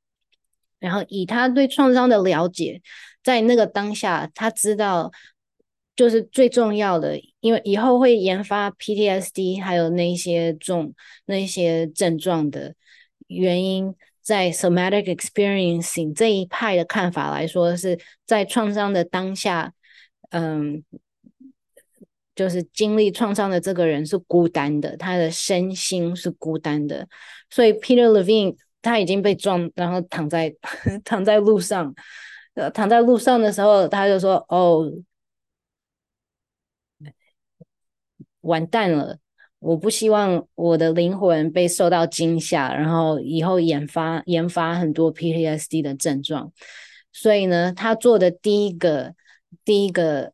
[0.80, 2.82] 然后以他对创伤的了解，
[3.22, 5.12] 在那个当下，他知道
[5.94, 10.92] 就是最重要的，因为以后会研发 PTSD 还有那些重
[11.26, 12.74] 那些症状的
[13.28, 13.94] 原因。
[14.22, 19.72] 在 somatic experiencing 这一派的看法来说，是在创伤的当下，
[20.28, 20.84] 嗯，
[22.36, 27.08] 就是经历创伤的这个人是孤单的，他的身心是孤单的。
[27.48, 30.54] 所以 Peter Levine 他已经被撞，然后躺在
[31.04, 31.94] 躺在路上，
[32.54, 34.90] 呃，躺在路上的时候，他就说：“哦，
[38.40, 39.18] 完蛋了。”
[39.60, 46.50] 我不希望我的灵魂被受到惊吓，然后以后研发研发很多 PTSD 的症状。
[47.12, 49.14] 所以呢，他做的第一个
[49.62, 50.32] 第一个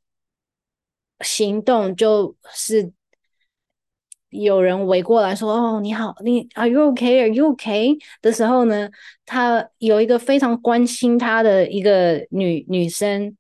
[1.21, 2.93] 行动就是
[4.31, 7.21] 有人围过来说：“哦，你好，你 Are you okay?
[7.21, 8.89] Are you okay?” 的时候呢，
[9.25, 13.37] 他有一个非常关心他的一个女女生，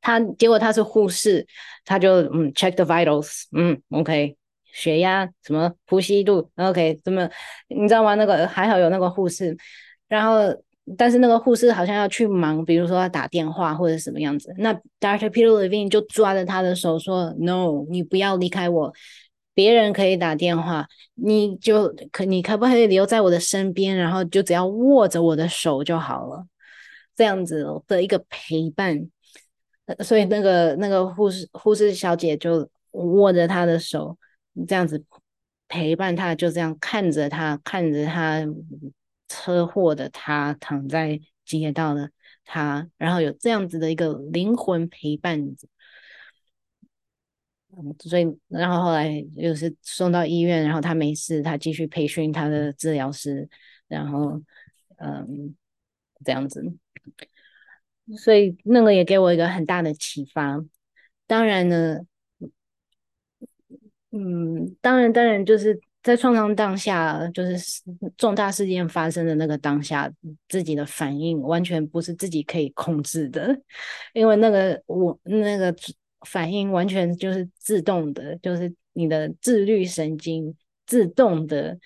[0.00, 1.46] 他结果他是护士，
[1.84, 4.36] 他就嗯 check the vitals，嗯 OK。
[4.74, 6.98] 血压什么呼吸度，OK？
[7.04, 7.28] 怎么
[7.68, 8.14] 你知道吗？
[8.14, 9.54] 那个还好有那个护士，
[10.08, 10.40] 然后
[10.96, 14.50] 但是那个护士好像要去忙，比如说要打电话或者什么样子。
[14.56, 15.28] 那 Dr.
[15.28, 18.90] Peter Levine 就抓着他的手说：“No，你不要离开我。
[19.54, 23.96] 别人可以打电话，你就可你可不可以留在我的身边？
[23.96, 26.46] 然后就只要握着我的手就好了，
[27.14, 29.08] 这样子的一个陪伴。
[30.00, 34.16] 所以那个那个护士护士小姐就握着他的手。”
[34.68, 35.02] 这样子
[35.66, 38.46] 陪伴他，就这样看着他，看着他
[39.28, 42.10] 车祸的他躺在街道的
[42.44, 45.56] 他，然后有这样子的一个灵魂陪伴，
[48.00, 53.48] 所以然后后来又是送到医院，然后他没事，他继续培训他的治疗师，
[53.88, 54.40] 然后
[54.98, 55.54] 嗯
[56.24, 56.62] 这样子，
[58.16, 60.58] 所以那个也给我一个很大的启发。
[61.26, 62.00] 当然呢。
[64.14, 67.82] 嗯，当然，当然，就是在创伤当下，就是
[68.18, 70.12] 重大事件发生的那个当下，
[70.50, 73.58] 自己的反应完全不是自己可以控制的，
[74.12, 75.74] 因为那个我那个
[76.24, 80.56] 反应完全就是自动的，就是你的自律神经
[80.86, 81.78] 自动的，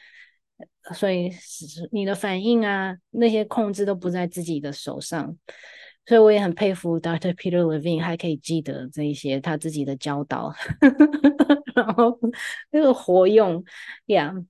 [0.95, 1.30] 所以
[1.91, 5.37] 你的反应啊，那些控制都不在自己的手上，
[6.05, 7.32] 所以我也很佩服 Dr.
[7.34, 10.55] Peter Levine，还可以记得这一些他自己的教导，
[11.74, 12.18] 然后
[12.70, 13.64] 那个活用
[14.07, 14.45] ，Yeah，Yeah，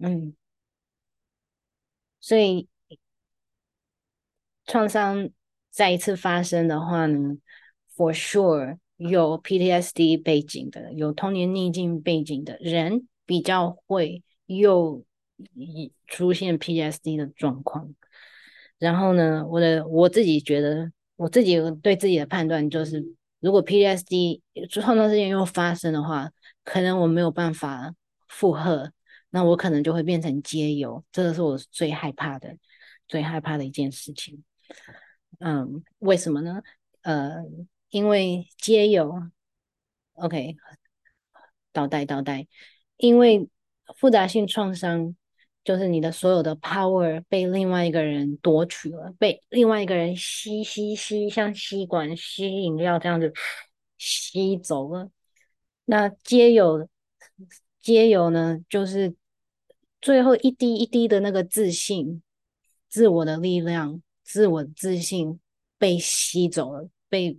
[0.00, 0.34] 嗯，
[2.20, 2.68] 所以
[4.66, 5.30] 创伤
[5.72, 7.38] 再一次发生的话呢
[7.96, 15.02] ，For sure 有 PTSD 背景的，有童年逆境背景的人比较会又
[16.06, 17.94] 出现 PTSD 的状况。
[18.78, 23.02] 然后呢，我的我自己觉得，我自己对自己的判断就是，
[23.40, 26.30] 如果 PTSD 创伤事件又发生的话，
[26.64, 27.94] 可能我没有办法
[28.28, 28.92] 负荷，
[29.30, 32.56] 那我可能就会变成街友，这个是我最害怕的，
[33.08, 34.44] 最害怕的一件事情。
[35.44, 36.62] 嗯，为什么呢？
[37.02, 37.44] 呃，
[37.90, 39.12] 因为皆有
[40.14, 40.56] ，OK，
[41.72, 42.46] 倒带倒带，
[42.96, 43.48] 因为
[43.96, 45.16] 复杂性创伤。
[45.64, 53.32] 就是你的所有的 power 被另外一个人夺取了，被另外一个人吸吸吸，像吸管吸饮料这样子
[53.96, 55.08] 吸走了。
[55.84, 56.88] 那皆有
[57.80, 59.14] 皆有呢，就是
[60.00, 62.24] 最后一滴一滴的那个自信、
[62.88, 65.38] 自我的力量、自我自信
[65.78, 67.38] 被吸走了，被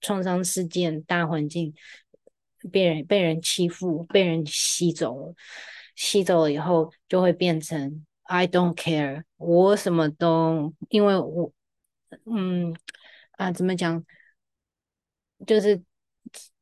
[0.00, 1.74] 创伤事件、大环境
[2.72, 5.34] 被人被人欺负、被人吸走了。
[5.94, 11.52] 吸走了以后，就会变成 I don't care，我什么都，因为我，
[12.24, 12.72] 嗯，
[13.32, 14.04] 啊，怎么讲？
[15.44, 15.82] 就是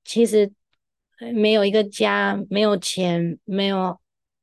[0.05, 0.51] 其实
[1.35, 4.01] 没有一个家，没有钱，没有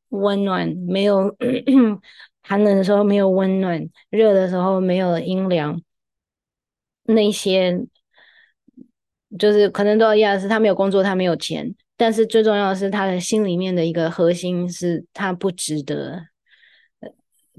[0.09, 1.36] 温暖，没有
[2.44, 5.82] 寒冷的时候没有温暖，热的时候没有阴凉，
[7.04, 7.86] 那些
[9.39, 11.74] 就是可能都要压的是他没有工作，他没有钱。
[11.96, 16.28] 但是最重要的是，他的心里面的一个核心是他不值得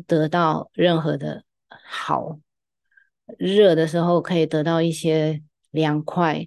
[0.06, 2.38] 得到任何的好。
[3.38, 6.46] 热的时候可以得到一些凉快，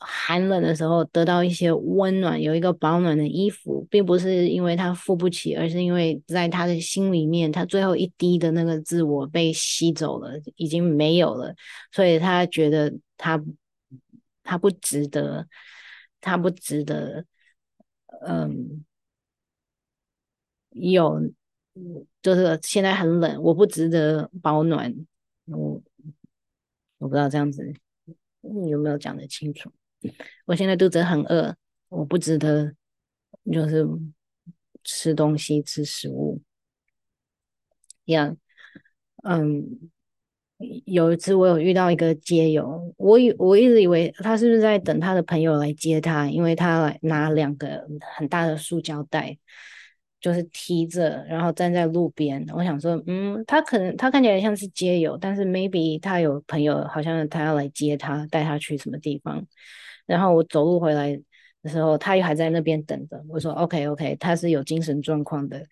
[0.00, 11.54] 寒冷的时候得到一些温暖，有一个保暖的衣服，并不是因为他付不起，而是因为在他的心里面，他最后一滴的那个自我被吸走了，已经没有了，
[11.92, 13.42] 所以他觉得他
[14.42, 15.46] 他不值得。
[16.20, 17.24] 他不值得，
[18.26, 18.84] 嗯，
[20.70, 21.22] 有，
[22.20, 24.92] 就是现在很冷，我不值得保暖，
[25.44, 25.80] 我
[26.98, 27.72] 我不知道这样子
[28.40, 29.70] 你有没有讲得清楚。
[30.46, 31.56] 我现在肚子很饿，
[31.88, 32.74] 我不值得，
[33.52, 33.86] 就是
[34.84, 36.40] 吃东西、吃食物，
[38.04, 38.36] 一样，
[39.24, 39.90] 嗯。
[40.86, 47.86] 有一次，我有遇到一个街友，我以我一直以为他是不是在等他的朋友来接他，因为他来拿两个
[48.16, 49.38] 很大的塑胶袋，
[50.20, 52.44] 就是提着，然后站在路边。
[52.54, 59.46] 我想说，嗯，他可能他看起来像是街友，但是 maybe 他有朋友，好像他要来接他，带他去什么地方。
[60.06, 61.18] 然后我走路回来
[61.62, 63.22] 的时候，他又还在那边等着。
[63.28, 65.62] 我说，OK OK，他是有精神状况的，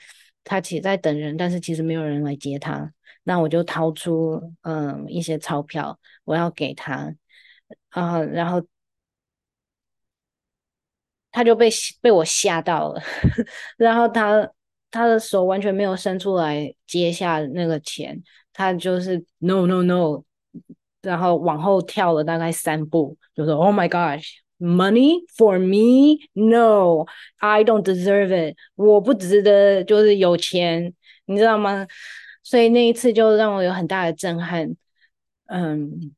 [0.45, 2.93] 他其实在等人，但是其实没有人来接他。
[3.25, 7.13] 那我就掏出嗯一些钞票，我要给他，
[7.89, 8.63] 啊，然后
[11.37, 11.69] 他就被
[12.01, 13.03] 被我吓到了，
[13.77, 14.51] 然后他
[14.91, 18.19] 他的手完全没有伸出来接下那个钱，
[18.55, 20.23] 他就是 no no no，
[21.03, 30.95] 然后往后跳了大概三步，就说 Oh my gosh，money for me？No，I don't deserve it，我不值得就是有钱，
[31.27, 31.87] 你知道吗？
[32.43, 34.75] 所以那一次就让我有很大的震撼，
[35.49, 36.16] 嗯，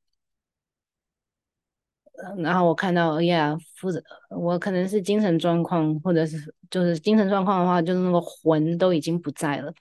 [2.39, 9.73] 然后我看到，哎呀，负责我可能是精神状况，或者是就是精神状况的话，就是那个魂都已经不在了。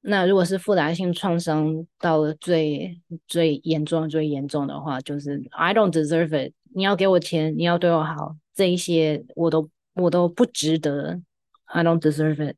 [0.00, 11.20] 那如果是复杂性创伤到了最最严重、最严重的话，就是 I don't deserve it，你要给我钱，你要对我好，这一些我都我都不值得
[11.64, 12.56] ，I don't deserve it，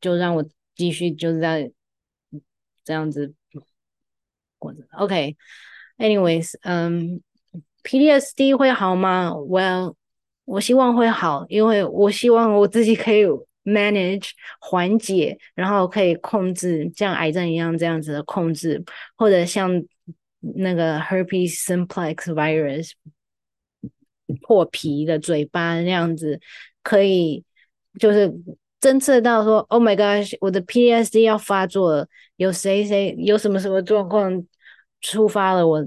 [0.00, 0.44] 就让我。
[0.76, 1.70] 继续就是在
[2.84, 3.34] 这样子
[4.56, 4.82] 过着。
[4.92, 5.36] OK
[6.00, 7.20] Anyways，嗯
[7.84, 9.94] ，PTSD 会好吗？Well，
[10.46, 13.26] 我希望会好，因为我希望我自己可以
[13.64, 14.30] manage
[14.60, 18.82] 缓解，然后可以控制，像癌症一样这样子的控制，
[19.14, 19.70] 或者像
[20.40, 22.92] 那个 herpes simplex virus
[24.40, 26.40] 破皮的嘴巴那样子，
[26.82, 27.44] 可以
[27.98, 28.32] 就是。
[28.80, 34.42] 侦测到说，Oh my gosh，我的 PDSD 要发作了，有谁谁有什么什么状况
[35.00, 35.84] 触发了我，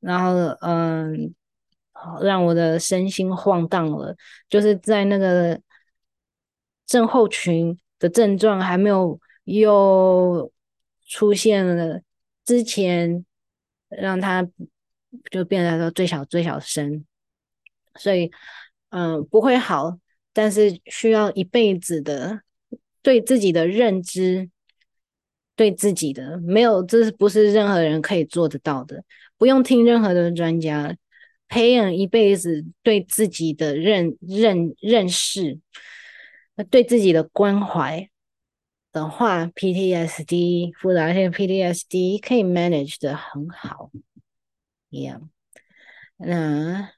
[0.00, 0.32] 然后
[0.62, 1.34] 嗯，
[2.22, 4.16] 让我的身心晃荡了，
[4.48, 5.60] 就是在那个
[6.86, 10.50] 症候群的症状还没有又
[11.06, 12.00] 出现了
[12.44, 13.24] 之前
[13.88, 14.48] 让他
[15.30, 17.04] 就变得说最小最小声，
[17.96, 18.30] 所以
[18.90, 19.98] 嗯、不会好，
[20.32, 22.40] 但是需要一辈子的
[23.02, 24.50] 对自己的认知，
[25.60, 29.04] 对自己的没有，这是不是任何人可以做得到的？
[29.36, 30.96] 不用听任何的专家，
[31.48, 35.60] 培养一辈子对自己的认认认识，
[36.70, 38.08] 对自己的关怀
[38.90, 43.90] 的话，PTSD 复杂性 PTSD 可以 manage 得很好。
[44.90, 45.20] Yeah，
[46.16, 46.92] 那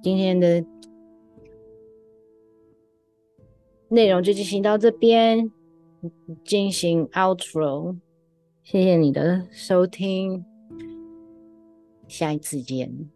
[0.00, 0.64] 今天的
[3.88, 5.50] 内容就进行到这边，
[6.44, 7.96] 进行 outro。
[8.62, 10.44] 谢谢你的收听，
[12.06, 13.10] 下一次见。